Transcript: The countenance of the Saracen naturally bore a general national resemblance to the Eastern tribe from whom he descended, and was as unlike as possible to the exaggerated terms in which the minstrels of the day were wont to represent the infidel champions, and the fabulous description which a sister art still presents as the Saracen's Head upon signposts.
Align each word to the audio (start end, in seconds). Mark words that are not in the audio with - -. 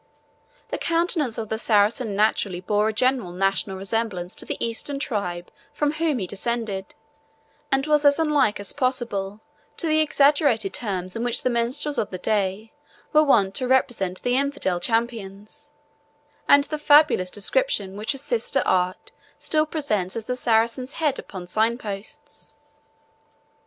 The 0.69 0.79
countenance 0.79 1.37
of 1.37 1.49
the 1.49 1.59
Saracen 1.59 2.15
naturally 2.15 2.59
bore 2.59 2.89
a 2.89 2.93
general 2.93 3.31
national 3.31 3.77
resemblance 3.77 4.35
to 4.37 4.45
the 4.45 4.57
Eastern 4.59 4.97
tribe 4.97 5.51
from 5.73 5.91
whom 5.91 6.17
he 6.17 6.25
descended, 6.25 6.95
and 7.71 7.85
was 7.85 8.03
as 8.03 8.17
unlike 8.17 8.59
as 8.59 8.73
possible 8.73 9.41
to 9.77 9.85
the 9.85 9.99
exaggerated 9.99 10.73
terms 10.73 11.15
in 11.15 11.23
which 11.23 11.43
the 11.43 11.51
minstrels 11.51 11.99
of 11.99 12.09
the 12.09 12.17
day 12.17 12.73
were 13.13 13.21
wont 13.23 13.53
to 13.53 13.67
represent 13.67 14.23
the 14.23 14.35
infidel 14.37 14.79
champions, 14.79 15.69
and 16.47 16.63
the 16.63 16.79
fabulous 16.79 17.29
description 17.29 17.95
which 17.95 18.15
a 18.15 18.17
sister 18.17 18.63
art 18.65 19.11
still 19.37 19.67
presents 19.67 20.15
as 20.15 20.25
the 20.25 20.35
Saracen's 20.35 20.93
Head 20.93 21.19
upon 21.19 21.45
signposts. 21.45 22.55